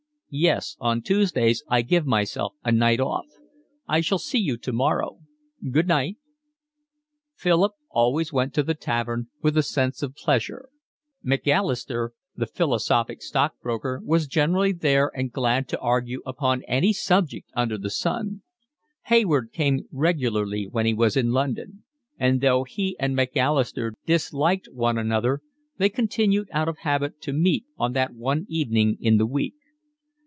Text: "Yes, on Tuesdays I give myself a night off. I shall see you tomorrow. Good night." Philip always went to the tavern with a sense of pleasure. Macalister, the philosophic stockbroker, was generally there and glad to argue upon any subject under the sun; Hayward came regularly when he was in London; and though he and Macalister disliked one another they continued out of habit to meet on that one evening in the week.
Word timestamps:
"Yes, 0.33 0.77
on 0.79 1.01
Tuesdays 1.01 1.61
I 1.67 1.81
give 1.81 2.05
myself 2.05 2.53
a 2.63 2.71
night 2.71 3.01
off. 3.01 3.25
I 3.85 3.99
shall 3.99 4.17
see 4.17 4.37
you 4.37 4.55
tomorrow. 4.55 5.19
Good 5.73 5.89
night." 5.89 6.15
Philip 7.35 7.73
always 7.89 8.31
went 8.31 8.53
to 8.53 8.63
the 8.63 8.73
tavern 8.73 9.27
with 9.41 9.57
a 9.57 9.61
sense 9.61 10.01
of 10.01 10.15
pleasure. 10.15 10.69
Macalister, 11.21 12.13
the 12.33 12.45
philosophic 12.45 13.21
stockbroker, 13.21 13.99
was 14.05 14.25
generally 14.25 14.71
there 14.71 15.11
and 15.13 15.33
glad 15.33 15.67
to 15.67 15.79
argue 15.81 16.21
upon 16.25 16.63
any 16.63 16.93
subject 16.93 17.51
under 17.53 17.77
the 17.77 17.89
sun; 17.89 18.41
Hayward 19.07 19.51
came 19.51 19.81
regularly 19.91 20.65
when 20.65 20.85
he 20.85 20.93
was 20.93 21.17
in 21.17 21.31
London; 21.33 21.83
and 22.17 22.39
though 22.39 22.63
he 22.63 22.95
and 23.01 23.17
Macalister 23.17 23.91
disliked 24.05 24.69
one 24.71 24.97
another 24.97 25.41
they 25.75 25.89
continued 25.89 26.47
out 26.53 26.69
of 26.69 26.77
habit 26.77 27.19
to 27.19 27.33
meet 27.33 27.65
on 27.77 27.91
that 27.91 28.13
one 28.13 28.45
evening 28.47 28.95
in 29.01 29.17
the 29.17 29.27
week. 29.27 29.55